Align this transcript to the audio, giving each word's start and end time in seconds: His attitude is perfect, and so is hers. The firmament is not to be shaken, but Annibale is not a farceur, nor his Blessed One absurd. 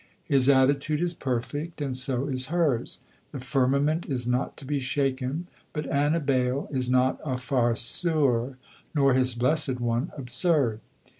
His 0.23 0.49
attitude 0.49 0.99
is 0.99 1.13
perfect, 1.13 1.79
and 1.79 1.95
so 1.95 2.25
is 2.25 2.47
hers. 2.47 3.01
The 3.31 3.39
firmament 3.39 4.07
is 4.07 4.25
not 4.25 4.57
to 4.57 4.65
be 4.65 4.79
shaken, 4.79 5.45
but 5.73 5.85
Annibale 5.91 6.67
is 6.71 6.89
not 6.89 7.21
a 7.23 7.35
farceur, 7.37 8.55
nor 8.95 9.13
his 9.13 9.35
Blessed 9.35 9.79
One 9.79 10.11
absurd. 10.17 10.79